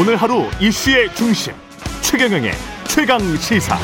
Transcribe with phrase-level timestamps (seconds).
[0.00, 1.52] 오늘 하루 이슈의 중심
[2.02, 2.52] 최경영의
[2.86, 3.76] 최강 시사.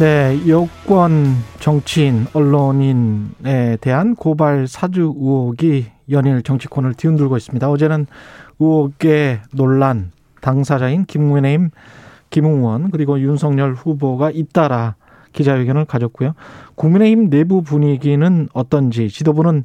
[0.00, 7.70] 네, 여권 정치인, 언론인에 대한 고발 사주 의혹이 연일 정치권을 뒤흔들고 있습니다.
[7.70, 8.06] 어제는
[8.58, 11.70] 의혹의 논란 당사자인 김문혜임
[12.30, 14.94] 김웅원 그리고 윤석열 후보가 잇따라
[15.36, 16.34] 기자회견을 가졌고요.
[16.74, 19.64] 국민의힘 내부 분위기는 어떤지 지도부는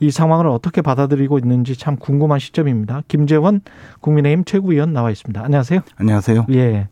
[0.00, 3.02] 이 상황을 어떻게 받아들이고 있는지 참 궁금한 시점입니다.
[3.06, 3.60] 김재원
[4.00, 5.44] 국민의힘 최고위원 나와 있습니다.
[5.44, 5.80] 안녕하세요.
[5.96, 6.46] 안녕하세요.
[6.52, 6.88] 예.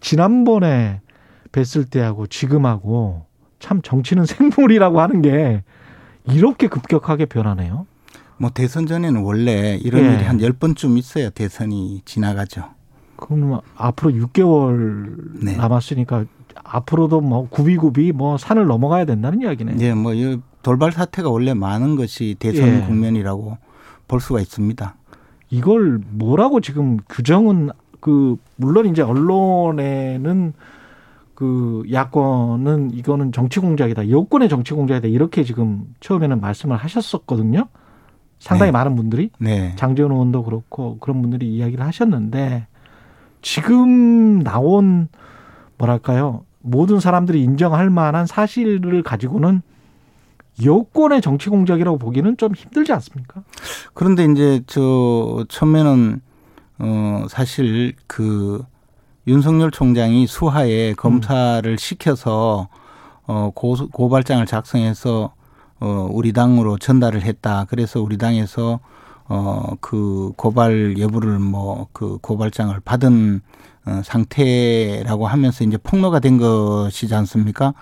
[0.00, 1.00] 지난번에
[1.50, 3.26] 뵀을 때하고 지금하고
[3.58, 5.64] 참 정치는 생물이라고 하는 게
[6.24, 7.86] 이렇게 급격하게 변하네요.
[8.36, 10.14] 뭐 대선 전에는 원래 이런 예.
[10.14, 12.70] 일이 한 열번쯤 있어야 대선이 지나가죠.
[13.16, 15.56] 그럼 앞으로 6개월 네.
[15.56, 16.24] 남았으니까
[16.64, 19.76] 앞으로도 뭐 구비구비 뭐 산을 넘어가야 된다는 이야기네.
[19.80, 22.80] 예, 뭐 이 돌발 사태가 원래 많은 것이 대선 예.
[22.82, 23.56] 국면이라고
[24.06, 24.94] 볼 수가 있습니다.
[25.50, 30.52] 이걸 뭐라고 지금 규정은 그 물론 이제 언론에는
[31.34, 34.10] 그 야권은 이거는 정치 공작이다.
[34.10, 35.08] 여권의 정치 공작이다.
[35.08, 37.68] 이렇게 지금 처음에는 말씀을 하셨었거든요.
[38.40, 38.72] 상당히 네.
[38.72, 39.72] 많은 분들이 네.
[39.76, 42.66] 장재원 의원도 그렇고 그런 분들이 이야기를 하셨는데
[43.42, 45.08] 지금 나온
[45.78, 49.62] 뭐랄까요 모든 사람들이 인정할 만한 사실을 가지고는
[50.64, 53.42] 여권의 정치 공작이라고 보기는 좀 힘들지 않습니까?
[53.94, 56.20] 그런데 이제 저 처음에는
[56.80, 58.64] 어 사실 그
[59.28, 62.68] 윤석열 총장이 수하에 검사를 시켜서
[63.26, 65.32] 어 고, 고발장을 작성해서
[65.80, 67.66] 어 우리 당으로 전달을 했다.
[67.68, 68.80] 그래서 우리 당에서
[69.28, 73.42] 어 그 고발 여부를 뭐 그 고발장을 받은
[73.88, 77.72] 어 상태라고 하면서 이제 폭로가 된 것이지 않습니까?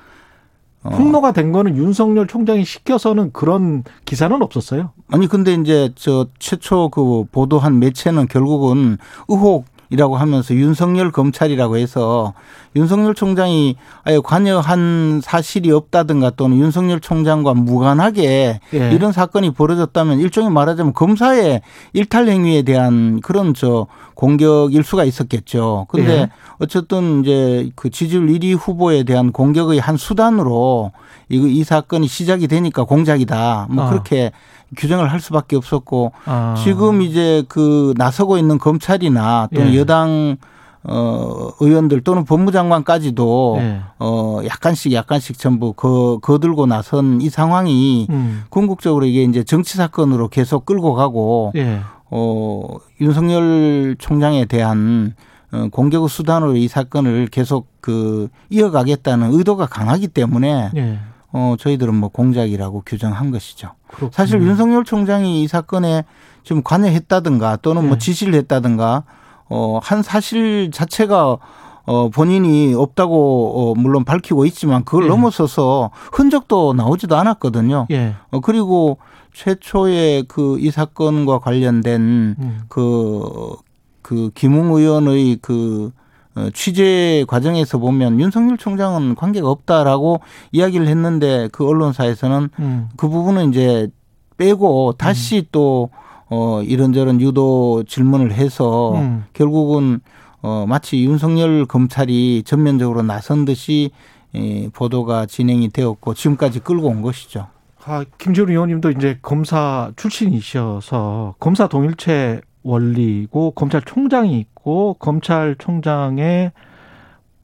[0.83, 0.91] 어.
[0.91, 4.93] 폭로가 된 거는 윤석열 총장이 시켜서는 그런 기사는 없었어요.
[5.11, 12.35] 아니 근데 이제 저 최초 그 보도한 매체는 결국은 의혹 이라고 하면서 윤석열 검찰이라고 해서
[12.75, 18.93] 윤석열 총장이 아예 관여한 사실이 없다든가 또는 윤석열 총장과 무관하게 예.
[18.93, 25.87] 이런 사건이 벌어졌다면 일종의 말하자면 검사의 일탈 행위에 대한 그런 저 공격일 수가 있었겠죠.
[25.89, 26.29] 근데 예.
[26.59, 30.93] 어쨌든 이제 그 지지율 1위 후보에 대한 공격의 한 수단으로
[31.29, 33.69] 이거 이 사건이 시작이 되니까 공작이다.
[33.71, 33.91] 뭐 아.
[33.91, 34.33] 그렇게
[34.77, 36.55] 규정을 할 수밖에 없었고 아.
[36.63, 39.79] 지금 이제 그 나서고 있는 검찰이나 또는 예.
[39.79, 40.37] 여당
[40.83, 43.81] 어 의원들 또는 법무장관까지도 예.
[43.99, 48.45] 어 약간씩 약간씩 전부 거 거들고 나선 이 상황이 음.
[48.51, 51.81] 궁극적으로 이게 이제 정치 사건으로 계속 끌고 가고 예.
[52.11, 52.63] 어
[53.01, 55.15] 윤석열 총장에 대한
[55.53, 60.99] 어, 공격의 수단으로 이 사건을 계속 그 이어가겠다는 의도가 강하기 때문에 예.
[61.33, 63.71] 어 저희들은 뭐 공작이라고 규정한 것이죠.
[63.89, 64.11] 그렇군요.
[64.13, 66.05] 사실 윤석열 총장이 이 사건에
[66.43, 67.99] 좀 관여했다든가 또는 뭐 네.
[67.99, 69.03] 지시를 했다든가
[69.49, 71.37] 어 한 사실 자체가
[71.85, 75.09] 어 본인이 없다고 어 물론 밝히고 있지만 그걸 네.
[75.11, 77.87] 넘어서서 흔적도 나오지도 않았거든요.
[77.91, 78.15] 예.
[78.31, 78.99] 어 그리고
[79.35, 82.01] 최초의 그 이 사건과 관련된
[82.39, 82.61] 음.
[82.69, 83.55] 그,
[84.03, 86.06] 그 김웅 의원의 그 어,
[86.53, 90.21] 취재 과정에서 보면 윤석열 총장은 관계가 없다라고
[90.53, 92.89] 이야기를 했는데 그 언론사에서는 음.
[92.97, 93.89] 그 부분은 이제
[94.37, 95.91] 빼고 다시 또
[96.29, 99.25] 어, 이런저런 유도 질문을 해서 음.
[99.33, 100.01] 결국은
[100.43, 103.91] 어, 마치 윤석열 검찰이 전면적으로 나선 듯이
[104.35, 107.47] 예, 보도가 진행이 되었고 지금까지 끌고 온 것이죠.
[107.85, 116.51] 아, 김재훈 의원님도 이제 검사 출신이셔서 검사 동일체 원리고 검찰총장이 있고 검찰총장의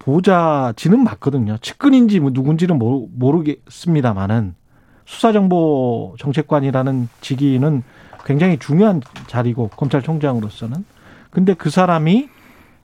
[0.00, 1.56] 보좌진은 맞거든요.
[1.58, 4.56] 측근인지 뭐 누군지는 모르- 모르겠습니다만은
[5.04, 7.84] 수사정보 정책관이라는 직위는
[8.24, 10.84] 굉장히 중요한 자리고 검찰총장으로서는
[11.30, 12.28] 근데 그 사람이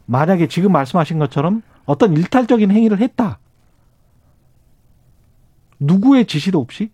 [0.06, 3.38] 만약에 지금 말씀하신 것처럼 어떤 일탈적인 행위를 했다.
[5.80, 6.90] 누구의 지시도 없이?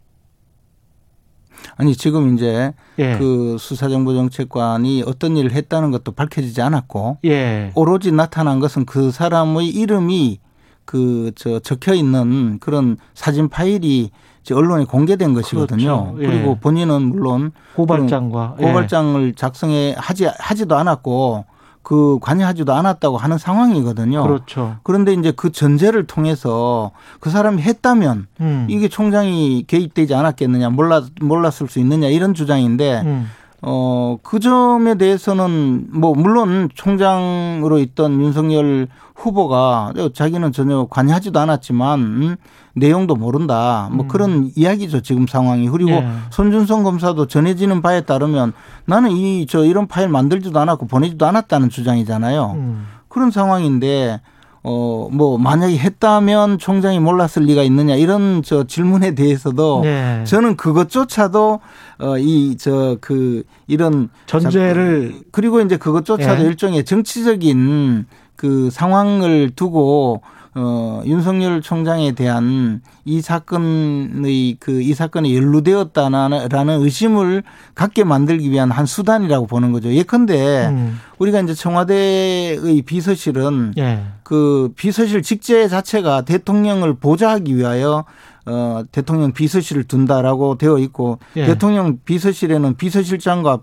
[1.77, 3.17] 아니 지금 이제 예.
[3.19, 7.73] 그 수사정보정책관이 어떤 일을 했다는 것도 밝혀지지 않았고 예.
[7.75, 10.41] 오로지 나타난 것은 그 사람의 이름이
[10.85, 14.11] 그 저 적혀 있는 그런 사진 파일이
[14.53, 16.13] 언론에 공개된 것이거든요.
[16.15, 16.23] 그렇죠.
[16.23, 16.27] 예.
[16.27, 18.65] 그리고 본인은 물론 고발장과 예.
[18.65, 21.45] 고발장을 작성해 하지 하지도 않았고
[21.85, 24.23] 그 관여하지도 않았다고 하는 상황이거든요.
[24.25, 24.77] 그렇죠.
[24.83, 26.91] 그런데 이제 그 전제를 통해서
[27.21, 28.67] 그 사람이 했다면 음.
[28.69, 33.31] 이게 총장이 개입되지 않았겠느냐 몰랐 몰랐을 수 있느냐 이런 주장인데 음.
[33.67, 42.37] 어, 그 점에 대해서는 뭐 물론 총장으로 있던 윤석열 후보가 자기는 전혀 관여하지도 않았지만 음,
[42.75, 43.89] 내용도 모른다.
[43.93, 44.09] 뭐 음.
[44.09, 45.69] 그런 이야기죠 지금 상황이.
[45.69, 46.07] 그리고 예.
[46.31, 48.53] 손준성 검사도 전해지는 바에 따르면
[48.85, 52.53] 나는 이 저 이런 파일 만들지도 않았고 보내지도 않았다는 주장이잖아요.
[52.57, 52.87] 음.
[53.09, 54.21] 그런 상황인데
[54.67, 60.25] 어, 뭐, 만약에 했다면 총장이 몰랐을 리가 있느냐, 이런 저 질문에 대해서도 네.
[60.25, 61.61] 저는 그것조차도,
[61.99, 64.09] 어, 이, 저, 그, 이런.
[64.27, 65.21] 전제를.
[65.31, 66.49] 그리고 이제 그것조차도 네.
[66.49, 68.07] 일종의 정치적인
[68.37, 70.23] 그 상황을 두고
[70.57, 77.43] 어, 윤석열 총장에 대한 이 사건의 그 이 사건에 연루되었다라는 의심을
[77.75, 79.93] 갖게 만들기 위한 한 수단이라고 보는 거죠.
[79.93, 81.01] 예컨대 음.
[81.19, 84.03] 우리가 이제 청와대의 비서실은 예.
[84.23, 88.05] 그 비서실 직제 자체가 대통령을 보좌하기 위하여
[88.47, 91.47] 어, 대통령 비서실을 둔다라고 되어 있고 예.
[91.47, 93.61] 대통령 비서실에는 비서실장과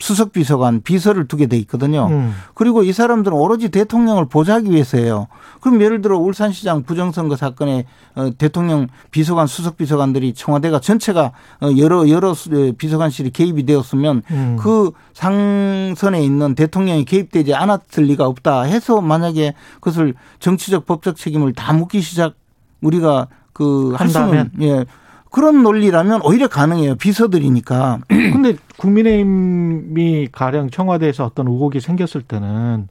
[0.00, 2.08] 수석 비서관 비서를 두게 돼 있거든요.
[2.08, 2.34] 음.
[2.54, 5.28] 그리고 이 사람들은 오로지 대통령을 보좌하기 위해서예요.
[5.60, 12.08] 그럼 예를 들어 울산시장 부정선거 사건에 어, 대통령 비서관 수석 비서관들이 청와대가 전체가 어, 여러
[12.08, 12.34] 여러
[12.78, 14.56] 비서관실이 개입이 되었으면 음.
[14.58, 21.74] 그 상선에 있는 대통령이 개입되지 않았을 리가 없다 해서 만약에 그것을 정치적 법적 책임을 다
[21.74, 22.34] 묻기 시작
[22.80, 24.86] 우리가 그 한다면 예
[25.30, 26.96] 그런 논리라면 오히려 가능해요.
[26.96, 28.00] 비서들이니까.
[28.08, 32.88] 근데 국민의힘이 가령 청와대에서 어떤 의혹이 생겼을 때는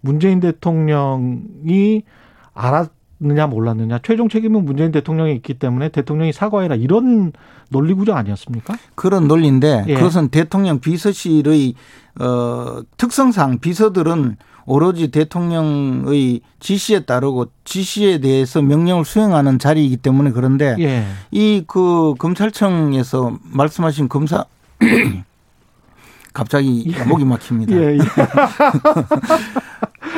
[0.00, 2.02] 문재인 대통령이
[2.54, 7.32] 알았느냐 몰랐느냐 최종 책임은 문재인 대통령이 있기 때문에 대통령이 사과해라 이런
[7.70, 8.74] 논리 구조 아니었습니까?
[8.94, 9.94] 그런 논리인데 예.
[9.94, 11.74] 그것은 대통령 비서실의
[12.20, 14.36] 어 특성상 비서들은
[14.66, 21.04] 오로지 대통령의 지시에 따르고 지시에 대해서 명령을 수행하는 자리이기 때문에 그런데 예.
[21.30, 24.44] 이그 검찰청에서 말씀하신 검사
[26.32, 27.04] 갑자기 예.
[27.04, 27.74] 목이 막힙니다.
[27.76, 27.94] 예.
[27.94, 27.98] 예.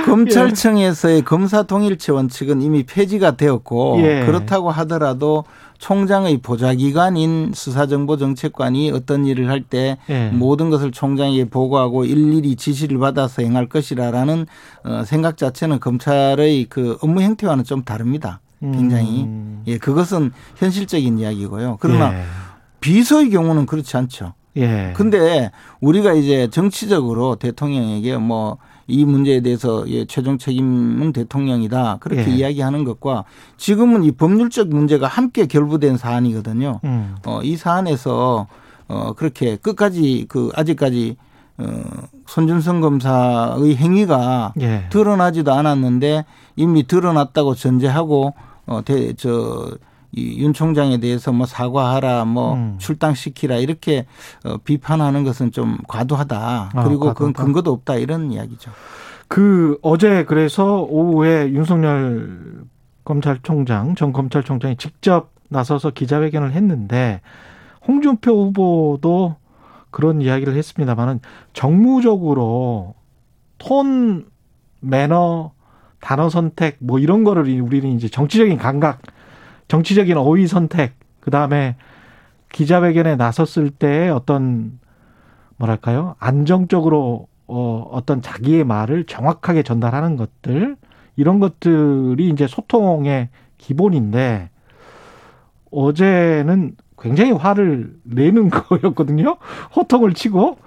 [0.07, 4.25] 검찰청에서의 검사 통일체 원칙은 이미 폐지가 되었고 예.
[4.25, 5.45] 그렇다고 하더라도
[5.79, 10.29] 총장의 보좌기관인 수사정보정책관이 어떤 일을 할때 예.
[10.31, 14.47] 모든 것을 총장에게 보고하고 일일이 지시를 받아서 행할 것이라라는
[14.85, 18.41] 어, 생각 자체는 검찰의 그 업무 형태와는 좀 다릅니다.
[18.61, 19.63] 굉장히 음.
[19.67, 21.77] 예 그것은 현실적인 이야기고요.
[21.81, 22.25] 그러나 예.
[22.81, 24.33] 비서의 경우는 그렇지 않죠.
[24.57, 24.93] 예.
[24.97, 25.51] 근데
[25.81, 28.59] 우리가 이제 정치적으로 대통령에게 뭐
[28.89, 31.99] 이 문제에 대해서 예, 최종 책임은 대통령이다.
[32.01, 32.35] 그렇게 예.
[32.37, 33.25] 이야기하는 것과
[33.57, 36.81] 지금은 이 법률적 문제가 함께 결부된 사안이거든요.
[36.85, 37.17] 음.
[37.27, 38.47] 어, 이 사안에서
[38.89, 41.17] 어, 그렇게 끝까지 그 아직까지
[41.59, 41.83] 어,
[42.27, 44.87] 손준성 검사의 행위가 예.
[44.91, 46.25] 드러나지도 않았는데
[46.55, 48.35] 이미 드러났다고 전제하고
[48.67, 49.77] 어, 대, 저,
[50.13, 52.77] 이윤 총장에 대해서 뭐 사과하라, 뭐 음.
[52.79, 54.07] 출당시키라 이렇게
[54.45, 56.71] 어, 비판하는 것은 좀 과도하다.
[56.75, 58.71] 아, 그리고 그건 근거도 없다 이런 이야기죠.
[59.29, 62.65] 그 어제 그래서 오후에 윤석열
[63.05, 67.21] 검찰총장 전 검찰총장이 직접 나서서 기자회견을 했는데
[67.87, 69.37] 홍준표 후보도
[69.91, 71.21] 그런 이야기를 했습니다만은
[71.53, 72.95] 정무적으로
[73.59, 74.27] 톤
[74.81, 75.53] 매너
[76.01, 79.01] 단어 선택 뭐 이런 거를 우리는 이제 정치적인 감각
[79.69, 81.77] 정치적인 어휘 선택, 그 다음에
[82.53, 84.79] 기자회견에 나섰을 때 어떤
[85.57, 90.77] 뭐랄까요 안정적으로 어 어떤 자기의 말을 정확하게 전달하는 것들
[91.17, 93.29] 이런 것들이 이제 소통의
[93.59, 94.51] 기본인데
[95.71, 99.37] 어제는 굉장히 화를 내는 거였거든요.
[99.75, 100.59] 호통을 치고.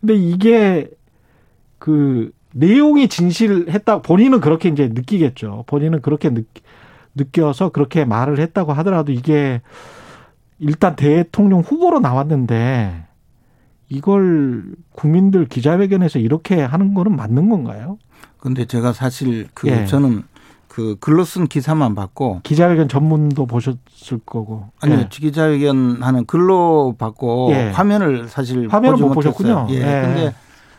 [0.00, 0.88] 근데 이게
[1.78, 5.64] 그 내용이 진실했다 본인은 그렇게 이제 느끼겠죠.
[5.66, 6.62] 본인은 그렇게 느끼
[7.14, 9.60] 느껴서 그렇게 말을 했다고 하더라도 이게
[10.58, 13.04] 일단 대통령 후보로 나왔는데
[13.88, 17.98] 이걸 국민들 기자회견에서 이렇게 하는 거는 맞는 건가요?
[18.38, 19.86] 근데 제가 사실 그 예.
[19.86, 20.22] 저는
[20.68, 25.08] 그 글로 쓴 기사만 봤고 기자회견 전문도 보셨을 거고 아니요 예.
[25.10, 27.70] 기자회견 하는 글로 봤고 예.
[27.70, 29.66] 화면을 사실 화면을 못 보셨군요.
[29.70, 29.74] 예.
[29.74, 29.80] 예.
[30.02, 30.34] 근데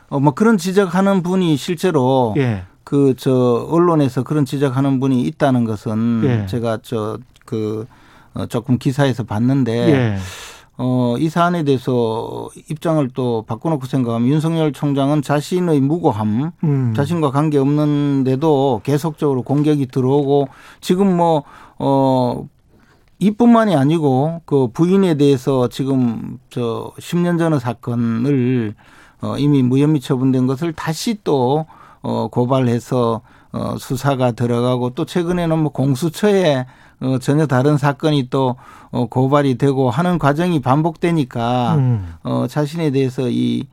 [0.09, 2.63] 어 뭐 그런 지적하는 분이 실제로 예.
[2.83, 6.45] 그 저 언론에서 그런 지적하는 분이 있다는 것은 예.
[6.47, 7.85] 제가 저그
[8.33, 10.17] 어, 조금 기사에서 봤는데 예.
[10.77, 16.93] 어, 이 사안에 대해서 입장을 또 바꿔놓고 생각하면 윤석열 총장은 자신의 무고함, 음.
[16.95, 20.47] 자신과 관계 없는데도 계속적으로 공격이 들어오고
[20.81, 21.43] 지금 뭐,
[21.77, 22.47] 어,
[23.19, 28.73] 이뿐만이 아니고 그 부인에 대해서 지금 저 10년 전의 사건을
[29.21, 31.67] 어, 이미 무혐의 처분된 것을 다시 또
[32.03, 33.21] 어, 고발해서
[33.53, 36.65] 어, 수사가 들어가고 또 최근에는 뭐 공수처에
[37.01, 38.55] 어, 전혀 다른 사건이 또
[38.91, 42.13] 어, 고발이 되고 하는 과정이 반복되니까 음.
[42.23, 43.65] 어, 자신에 대해서 이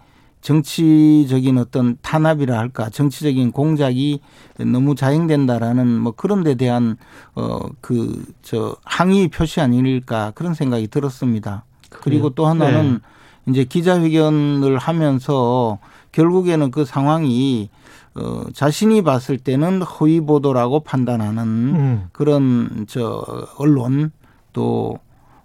[0.42, 4.20] 정치적인 어떤 탄압이라 할까 정치적인 공작이
[4.58, 6.96] 너무 자행된다라는 뭐 그런 데 대한
[7.34, 11.64] 어 그 저 항의 표시 아닐까 그런 생각이 들었습니다.
[11.90, 13.00] 그리고 또 하나는
[13.44, 13.50] 네.
[13.52, 15.78] 이제 기자회견을 하면서
[16.12, 17.70] 결국에는 그 상황이
[18.14, 22.04] 어 자신이 봤을 때는 허위 보도라고 판단하는 음.
[22.12, 23.24] 그런 저
[23.58, 24.12] 언론
[24.52, 24.98] 또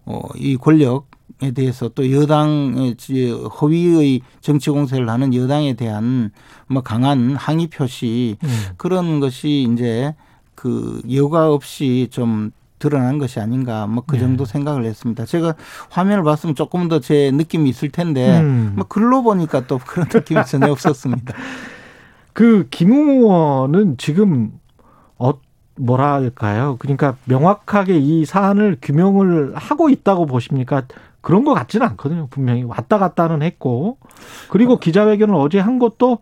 [0.05, 1.07] 어 이 권력
[1.41, 2.95] 에 대해서 또 여당의
[3.60, 6.31] 허위의 정치 공세를 하는 여당에 대한
[6.67, 8.50] 뭐 강한 항의 표시 음.
[8.77, 10.15] 그런 것이 이제
[10.53, 14.20] 그 여과 없이 좀 드러난 것이 아닌가 뭐그 네.
[14.22, 14.51] 정도 네.
[14.51, 15.25] 생각을 했습니다.
[15.25, 15.55] 제가
[15.89, 18.74] 화면을 봤으면 조금 더 제 느낌이 있을 텐데 음.
[18.75, 21.34] 뭐 글로 보니까 또 그런 느낌이 전혀 없었습니다.
[22.34, 24.51] 그 김웅 의원은 지금
[25.17, 25.34] 어
[25.77, 26.77] 뭐랄까요?
[26.79, 30.84] 그러니까 명확하게 이 사안을 규명을 하고 있다고 보십니까?
[31.22, 32.27] 그런 것 같지는 않거든요.
[32.29, 33.98] 분명히 왔다 갔다는 했고
[34.50, 36.20] 그리고 기자회견을 어제 한 것도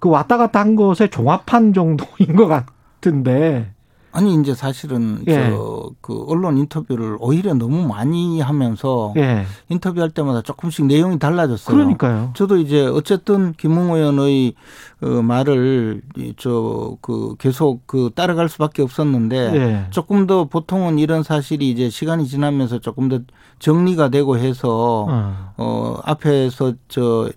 [0.00, 3.72] 그 왔다 갔다 한 것의 종합한 정도인 것 같은데
[4.12, 5.50] 아니 이제 사실은 예.
[5.50, 9.44] 저그 언론 인터뷰를 오히려 너무 많이 하면서 예.
[9.68, 11.76] 인터뷰할 때마다 조금씩 내용이 달라졌어요.
[11.76, 12.30] 그러니까요.
[12.34, 14.54] 저도 이제 어쨌든 김웅 의원의
[15.00, 16.02] 그 말을
[16.36, 19.86] 저 그 계속 그 따라갈 수밖에 없었는데 예.
[19.90, 23.20] 조금 더 보통은 이런 사실이 이제 시간이 지나면서 조금 더
[23.58, 27.30] 정리가 되고 해서 어, 어 앞에서 저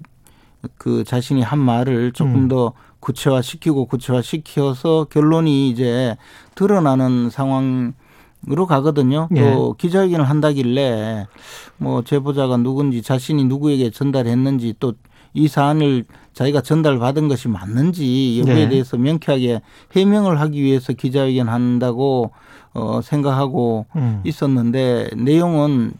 [0.77, 2.47] 그 자신이 한 말을 조금 음.
[2.47, 6.17] 더 구체화시키고 구체화시켜서 결론이 이제
[6.55, 7.93] 드러나는 상황
[8.49, 9.29] 으로 가거든요.
[9.35, 9.53] 예.
[9.53, 11.27] 또 기자회견을 한다길래
[11.77, 14.93] 뭐 제보자가 누군지 자신이 누구에게 전달했는지 또
[15.33, 18.69] 이 사안을 자기가 전달받은 것이 맞는지 여부에 네.
[18.69, 19.61] 대해서 명쾌하게
[19.95, 22.31] 해명을 하기 위해서 기자회견 한다고
[22.73, 24.21] 어 생각하고 음.
[24.25, 25.93] 있었는데 내용은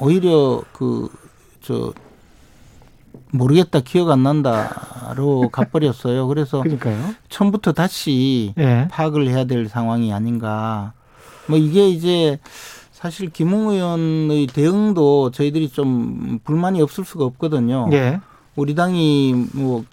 [0.00, 1.92] 오히려 그저
[3.32, 6.26] 모르겠다 기억 안 난다로 가버렸어요.
[6.28, 7.14] 그래서 그러니까요.
[7.28, 8.88] 처음부터 다시 네.
[8.90, 10.92] 파악을 해야 될 상황이 아닌가.
[11.46, 12.38] 뭐 이게 이제
[12.92, 17.88] 사실 김웅 의원의 대응도 저희들이 좀 불만이 없을 수가 없거든요.
[17.90, 18.20] 네.
[18.56, 19.84] 우리 당이 뭐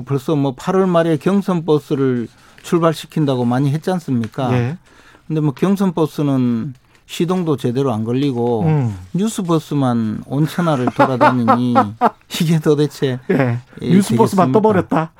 [0.00, 2.28] 그 벌써 뭐 8월 말에 경선 버스를
[2.62, 4.50] 출발시킨다고 많이 했지 않습니까?
[4.50, 4.78] 네.
[5.26, 6.74] 근데 뭐 경선 버스는
[7.10, 8.96] 시동도 제대로 안 걸리고 음.
[9.14, 11.74] 뉴스버스만 온천하를 돌아다니니
[12.40, 13.58] 이게 도대체 예.
[13.82, 15.10] 뉴스버스만 떠버렸다.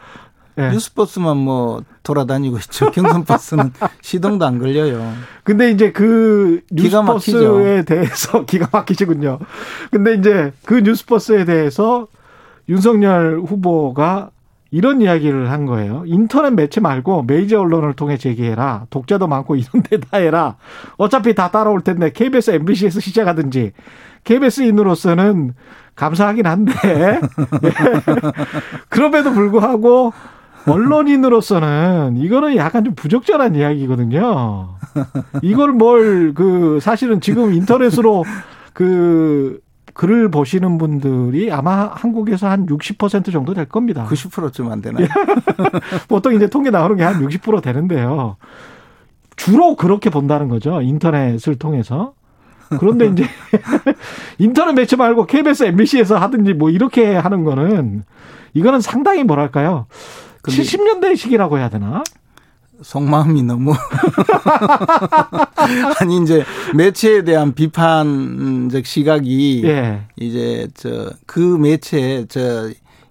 [0.59, 0.71] 예.
[0.71, 2.93] 뉴스버스만 뭐 돌아다니고 있죠.
[2.95, 5.13] 경선버스는 시동도 안 걸려요.
[5.43, 9.41] 근데 이제 그 뉴스버스에 대해서 기가 막히시군요.
[9.91, 12.07] 근데 이제 그 뉴스버스에 대해서
[12.69, 14.31] 윤석열 후보가
[14.71, 16.05] 이런 이야기를 한 거예요.
[16.07, 18.87] 인터넷 매체 말고 메이저 언론을 통해 제기해라.
[18.91, 20.57] 독자도 많고 이런 데다 해라.
[20.97, 23.73] 어차피 다 따라올 텐데 KBS, MBC에서 시작하든지
[24.25, 25.55] KBS인으로서는
[25.97, 27.21] 감사하긴 한데 예.
[28.89, 30.13] 그럼에도 불구하고
[30.67, 34.77] 언론인으로서는 이거는 약간 좀 부적절한 이야기거든요.
[35.43, 38.25] 이걸 뭘 그 사실은 지금 인터넷으로
[38.73, 39.59] 그
[39.95, 44.07] 글을 보시는 분들이 아마 한국에서 한 60% 정도 될 겁니다.
[44.09, 45.07] 90%쯤 안 되나요?
[46.09, 48.37] 보통 이제 통계 나오는 게 한 60% 되는데요.
[49.37, 50.81] 주로 그렇게 본다는 거죠.
[50.83, 52.13] 인터넷을 통해서.
[52.79, 53.25] 그런데 이제
[54.39, 58.05] 인터넷 매체 말고 KBS, MBC에서 하든지 뭐 이렇게 하는 거는
[58.55, 59.87] 이거는 상당히 뭐랄까요.
[60.43, 62.03] 70년대식이라고 해야 되나?
[62.83, 63.75] 속마음이 너무
[66.01, 66.45] 아니 이제
[66.75, 70.03] 매체에 대한 비판적 시각이 예.
[70.17, 72.27] 이제 저 그 매체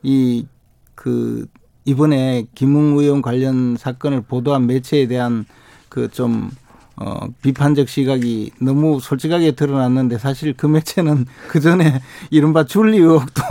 [0.03, 1.45] 저이그
[1.85, 5.45] 이번에 김웅 의원 관련 사건을 보도한 매체에 대한
[5.89, 6.51] 그 좀
[7.01, 13.41] 어, 비판적 시각이 너무 솔직하게 드러났는데 사실 그 매체는 그 전에 이른바 줄리 의혹도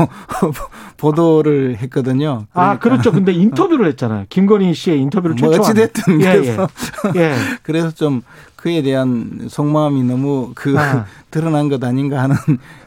[0.98, 2.46] 보도를 했거든요.
[2.52, 2.70] 아, 그러니까.
[2.70, 3.12] 아, 그렇죠.
[3.12, 4.26] 근데 인터뷰를 했잖아요.
[4.28, 5.50] 김건희 씨의 인터뷰를 최초.
[5.50, 6.68] 뭐 어찌됐든 예, 그래서
[7.16, 7.20] 예.
[7.20, 7.34] 예.
[7.62, 8.20] 그래서 좀
[8.58, 11.06] 그에 대한 속마음이 너무 그 아.
[11.30, 12.34] 드러난 것 아닌가 하는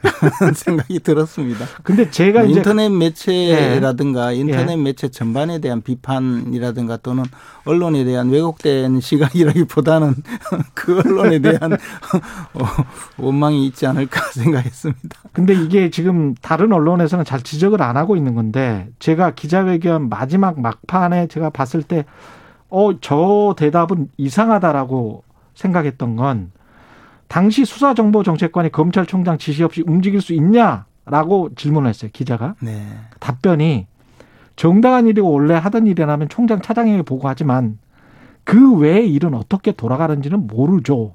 [0.54, 1.66] 생각이 들었습니다.
[1.82, 4.40] 근데 제가 뭐 인터넷 매체라든가 예.
[4.40, 7.24] 인터넷 매체 전반에 대한 비판이라든가 또는
[7.64, 10.16] 언론에 대한 왜곡된 시각이라기보다는
[10.74, 12.66] 그 언론에 대한 어,
[13.18, 15.22] 원망이 있지 않을까 생각했습니다.
[15.32, 21.28] 근데 이게 지금 다른 언론에서는 잘 지적을 안 하고 있는 건데 제가 기자회견 마지막 막판에
[21.28, 22.04] 제가 봤을 때
[22.70, 25.24] 어, 저 대답은 이상하다라고
[25.62, 26.52] 생각했던 건
[27.28, 32.86] 당시 수사정보정책관이 검찰총장 지시 없이 움직일 수 있냐라고 질문을 했어요 기자가 네.
[33.20, 33.88] 답변이
[34.56, 37.80] 정당한 일이고 원래 하던 일이라면 총장 차장에게 보고하지만
[38.44, 41.14] 그 외의 일은 어떻게 돌아가는지는 모르죠.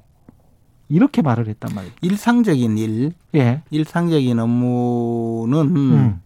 [0.88, 1.92] 이렇게 말을 했단 말이에요.
[2.00, 3.62] 일상적인 일, 예.
[3.70, 6.20] 일상적인 업무는 음.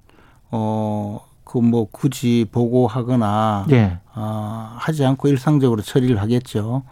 [0.51, 3.99] 어, 그 뭐 굳이 보고하거나 예.
[4.15, 6.85] 아, 하지 않고 일상적으로 처리를 하겠죠.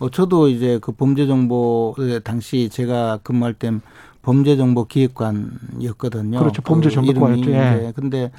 [0.00, 3.80] 어, 저도 이제 그 범죄정보 당시 제가 근무할 땐
[4.22, 6.40] 범죄정보기획관이었거든요.
[6.40, 6.62] 그렇죠.
[6.62, 7.50] 그 범죄정보과였죠.
[7.50, 7.92] 이름이 예.
[7.94, 8.32] 근데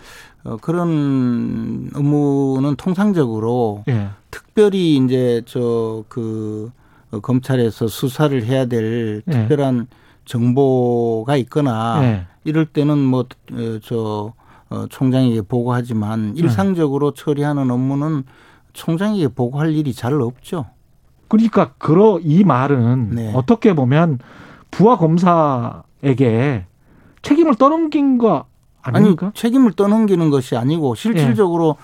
[0.43, 4.09] 어, 그런 업무는 통상적으로 예.
[4.31, 6.71] 특별히 이제 저그
[7.11, 9.31] 어, 검찰에서 수사를 해야 될 예.
[9.31, 9.85] 특별한
[10.25, 12.25] 정보가 있거나 예.
[12.43, 14.33] 이럴 때는 뭐저
[14.69, 16.41] 어, 총장에게 보고하지만 네.
[16.41, 18.23] 일상적으로 처리하는 업무는
[18.73, 20.65] 총장에게 보고할 일이 잘 없죠.
[21.31, 23.31] 그러니까 그러 이 말은 네.
[23.33, 24.19] 어떻게 보면
[24.69, 26.65] 부하 검사에게
[27.21, 28.47] 책임을 떠넘긴 거
[28.81, 29.27] 아닙니까?
[29.27, 31.77] 아니 책임을 떠넘기는 것이 아니고 실질적으로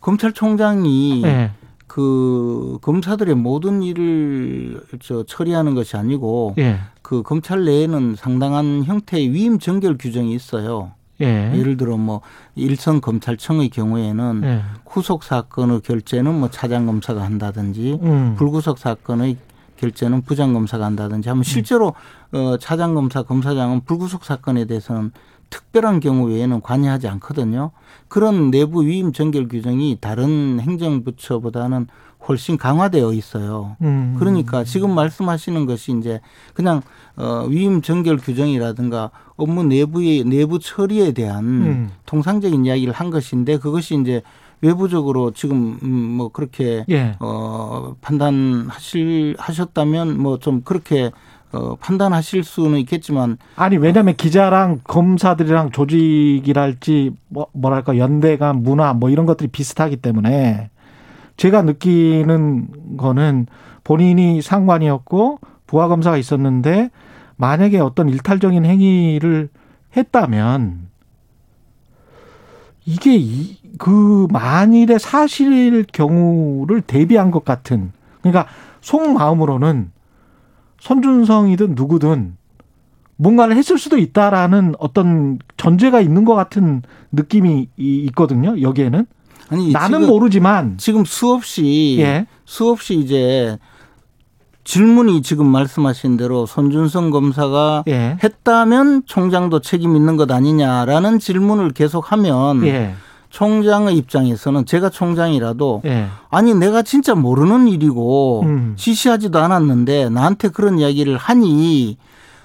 [0.00, 1.52] 검찰총장이 예.
[1.86, 6.80] 그 검사들의 모든 일을 저 처리하는 것이 아니고 예.
[7.00, 10.90] 그 검찰 내에는 상당한 형태의 위임 전결 규정이 있어요.
[11.20, 11.52] 예.
[11.54, 12.20] 예를 들어 뭐
[12.54, 14.62] 일선 검찰청의 경우에는 예.
[14.86, 18.34] 후속 사건의 결재는 뭐 차장 검사가 한다든지 음.
[18.36, 19.36] 불구속 사건의
[19.76, 21.94] 결재는 부장 검사가 한다든지 하면 실제로
[22.32, 25.12] 어 차장 검사 검사장은 불구속 사건에 대해서는
[25.50, 27.70] 특별한 경우 외에는 관여하지 않거든요.
[28.08, 31.86] 그런 내부 위임 전결 규정이 다른 행정부처보다는
[32.26, 33.76] 훨씬 강화되어 있어요.
[33.82, 34.16] 음.
[34.18, 36.20] 그러니까 지금 말씀하시는 것이 이제
[36.54, 36.82] 그냥
[37.16, 41.90] 어 위임 전결 규정이라든가 업무 내부의 내부 처리에 대한 음.
[42.06, 44.22] 통상적인 이야기를 한 것인데 그것이 이제
[44.60, 47.14] 외부적으로 지금 음, 뭐 그렇게 예.
[47.20, 51.10] 어 판단하실 하셨다면 뭐 좀 그렇게
[51.52, 59.24] 어 판단하실 수는 있겠지만 아니 왜냐하면 기자랑 검사들이랑 조직이랄지 뭐 뭐랄까 연대감 문화 뭐 이런
[59.26, 60.70] 것들이 비슷하기 때문에
[61.38, 63.46] 제가 느끼는 거는
[63.84, 66.90] 본인이 상관이었고 부하 검사가 있었는데
[67.36, 69.48] 만약에 어떤 일탈적인 행위를
[69.96, 70.88] 했다면
[72.84, 78.46] 이게 이, 그 만일의 사실 경우를 대비한 것 같은 그러니까
[78.80, 79.92] 속마음으로는
[80.80, 82.36] 손준성이든 누구든
[83.16, 88.60] 뭔가를 했을 수도 있다라는 어떤 전제가 있는 것 같은 느낌이 이- 있거든요.
[88.60, 89.06] 여기에는
[89.50, 92.26] 아니 나는 지금, 모르지만 지금 수없이 예.
[92.44, 93.58] 수없이 이제
[94.64, 98.18] 질문이 지금 말씀하신 대로 손준성 검사가 예.
[98.22, 102.94] 했다면 총장도 책임 있는 것 아니냐라는 질문을 계속하면 예.
[103.30, 106.08] 총장의 입장에서는 제가 총장이라도 예.
[106.30, 108.74] 아니 내가 진짜 모르는 일이고 음.
[108.76, 111.96] 지시하지도 않았는데 나한테 그런 이야기를 하니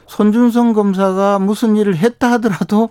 [0.07, 2.89] 손준성 검사가 무슨 일을 했다 하더라도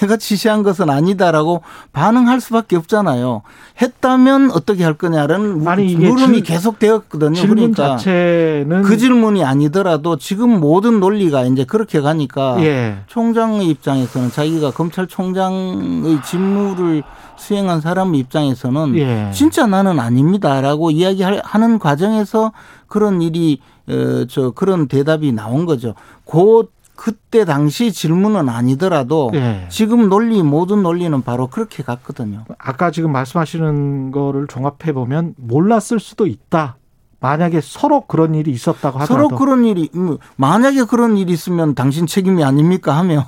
[0.00, 3.42] 내가 지시한 것은 아니다라고 반응할 수밖에 없잖아요.
[3.80, 7.34] 했다면 어떻게 할 거냐라는 아니, 물음이 질- 계속되었거든요.
[7.34, 12.98] 질문 그러니까 자체는 그 질문이 아니더라도 지금 모든 논리가 이제 그렇게 가니까 예.
[13.06, 17.02] 총장의 입장에서는 자기가 검찰총장의 직무를
[17.36, 19.30] 수행한 사람의 입장에서는 예.
[19.32, 22.52] 진짜 나는 아닙니다라고 이야기하는 과정에서
[22.88, 25.94] 그런 일이 어저 그런 대답이 나온 거죠.
[26.24, 29.66] 곧 그때 당시 질문은 아니더라도 예.
[29.68, 32.44] 지금 논리 모든 논리는 바로 그렇게 갔거든요.
[32.58, 36.76] 아까 지금 말씀하시는 거를 종합해 보면 몰랐을 수도 있다.
[37.20, 42.06] 만약에 서로 그런 일이 있었다고 하더라도 서로 그런 일이 음, 만약에 그런 일이 있으면 당신
[42.08, 43.22] 책임이 아닙니까 하면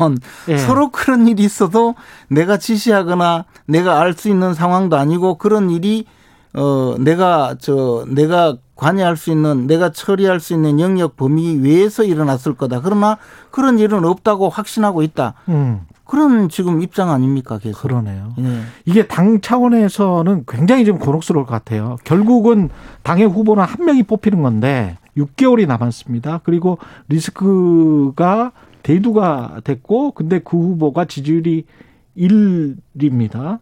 [0.49, 0.59] 예.
[0.59, 1.95] 서로 그런 일이 있어도
[2.29, 6.07] 내가 지시하거나 내가 알 수 있는 상황도 아니고 그런 일이
[6.55, 12.55] 어 내가 저 내가 관여할 수 있는 내가 처리할 수 있는 영역 범위 외에서 일어났을
[12.55, 12.81] 거다.
[12.81, 13.19] 그러나
[13.51, 15.35] 그런 일은 없다고 확신하고 있다.
[15.51, 17.83] 음, 그런 지금 입장 아닙니까 계속.
[17.83, 18.33] 그러네요.
[18.39, 18.61] 예.
[18.87, 21.97] 이게 당 차원에서는 굉장히 좀 곤혹스러울 것 같아요.
[22.05, 22.71] 결국은
[23.03, 26.41] 당의 후보는 한 명이 뽑히는 건데 6개월이 남았습니다.
[26.43, 31.67] 그리고 리스크가 대두가 됐고 근데 그 후보가 지지율이
[32.17, 33.59] 1입니다.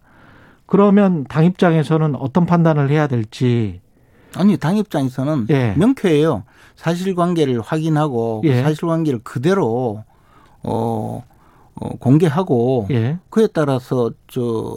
[0.66, 3.80] 그러면 당 입장에서는 어떤 판단을 해야 될지
[4.36, 5.74] 아니 당 입장에서는 예.
[5.76, 6.44] 명쾌해요.
[6.76, 8.62] 사실관계를 확인하고 그 예.
[8.62, 10.04] 사실관계를 그대로
[10.62, 11.24] 어,
[11.74, 13.18] 어 공개하고 예.
[13.30, 14.76] 그에 따라서 저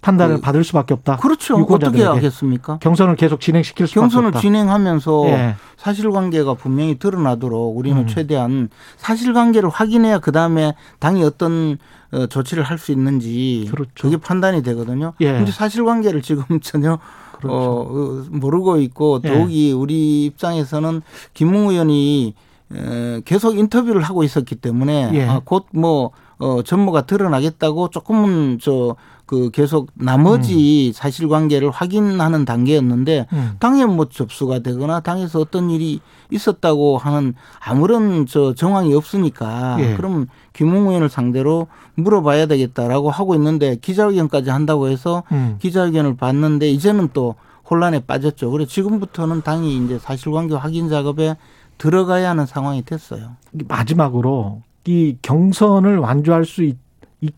[0.00, 1.16] 판단을 그- 받을 수밖에 없다.
[1.16, 1.56] 그렇죠.
[1.56, 2.02] 어떻게.
[2.04, 2.78] 하겠습니까?
[2.78, 4.40] 경선을 계속 진행시킬 수밖에 경선을 없다.
[4.40, 5.56] 진행하면서 예.
[5.76, 8.06] 사실관계가 분명히 드러나도록 우리는 음.
[8.06, 11.78] 최대한 사실관계를 확인해야 그 다음에 당이 어떤
[12.12, 14.08] 어, 조치를 할 수 있는지 그렇죠.
[14.08, 15.12] 게 판단이 되거든요.
[15.20, 15.32] 예.
[15.32, 16.98] 근데 사실관계를 지금 전혀
[17.38, 17.56] 그렇죠.
[17.56, 19.28] 어, 어, 모르고 있고 예.
[19.28, 21.02] 더욱이 우리 입장에서는
[21.34, 22.34] 김웅 의원이
[22.74, 25.24] 에, 계속 인터뷰를 하고 있었기 때문에 예.
[25.24, 28.96] 아, 곧뭐 어 전모가 드러나겠다고 조금은 저
[29.28, 30.92] 그 계속 나머지 음.
[30.94, 33.56] 사실관계를 확인하는 단계였는데 음.
[33.58, 39.96] 당에 뭐 접수가 되거나 당에서 어떤 일이 있었다고 하는 아무런 저 정황이 없으니까 예.
[39.96, 45.56] 그럼 김웅 의원을 상대로 물어봐야 되겠다라고 하고 있는데 기자회견까지 한다고 해서 음.
[45.60, 47.34] 기자회견을 봤는데 이제는 또
[47.68, 48.50] 혼란에 빠졌죠.
[48.50, 51.36] 그래 지금부터는 당이 이제 사실관계 확인 작업에
[51.76, 53.36] 들어가야 하는 상황이 됐어요.
[53.52, 56.78] 마지막으로 이 경선을 완주할 수 있,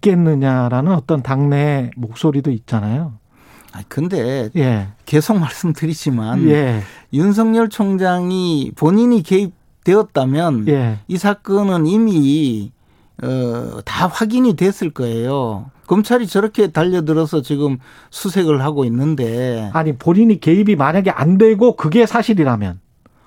[0.00, 3.14] 겠느냐라는 어떤 당내 목소리도 있잖아요.
[3.72, 4.88] 아 근데 예.
[5.04, 6.82] 계속 말씀드리지만 예.
[7.12, 10.98] 윤석열 총장이 본인이 개입되었다면 예.
[11.08, 12.70] 이 사건은 이미
[13.20, 15.70] 어, 다 확인이 됐을 거예요.
[15.88, 17.78] 검찰이 저렇게 달려들어서 지금
[18.10, 22.78] 수색을 하고 있는데 아니 본인이 개입이 만약에 안 되고 그게 사실이라면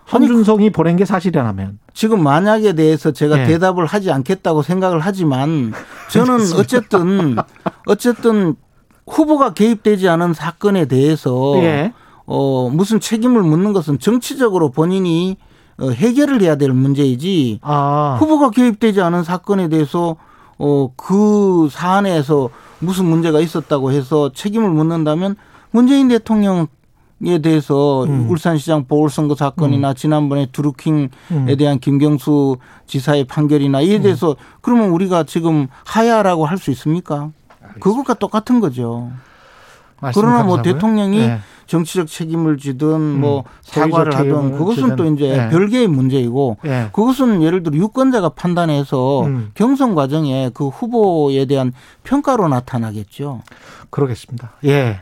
[0.08, 3.48] 손준성이 보낸 게 사실이라면 지금 만약에 대해서 제가 네.
[3.48, 5.74] 대답을 하지 않겠다고 생각을 하지만
[6.12, 7.36] 저는 어쨌든
[7.88, 8.56] 어쨌든
[9.08, 11.94] 후보가 개입되지 않은 사건에 대해서 네.
[12.26, 15.38] 어 무슨 책임을 묻는 것은 정치적으로 본인이
[15.78, 18.18] 어, 해결을 해야 될 문제이지 아.
[18.20, 20.16] 후보가 개입되지 않은 사건에 대해서
[20.58, 25.36] 어그 사안에서 무슨 문제가 있었다고 해서 책임을 묻는다면
[25.72, 26.68] 문재인 대통령
[27.26, 28.30] 에 대해서 음.
[28.30, 29.96] 울산시장 보궐선거 사건이나 음.
[29.96, 31.56] 지난번에 드루킹에 음.
[31.58, 32.58] 대한 김경수
[32.88, 34.02] 지사의 판결이나 이에 음.
[34.04, 37.32] 대해서 그러면 우리가 지금 하야라고 할 수 있습니까?
[37.62, 37.80] 알겠습니다.
[37.80, 39.12] 그것과 똑같은 거죠.
[40.14, 41.40] 그러나 뭐 대통령이 네.
[41.66, 43.22] 정치적 책임을 지든 음.
[43.22, 44.96] 뭐 사과를 하든 그것은 지든.
[44.98, 45.50] 또 이제 네.
[45.50, 46.90] 별개의 문제이고 네.
[46.92, 49.52] 그것은 예를 들어 유권자가 판단해서 음.
[49.54, 51.72] 경선 과정에 그 후보에 대한
[52.04, 53.42] 평가로 나타나겠죠.
[53.92, 54.52] 그러겠습니다.
[54.66, 55.00] 예.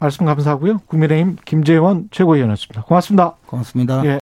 [0.00, 0.78] 말씀 감사하고요.
[0.86, 2.82] 국민의힘 김재원 최고위원이었습니다.
[2.82, 3.34] 고맙습니다.
[3.46, 4.04] 고맙습니다.
[4.06, 4.18] 예.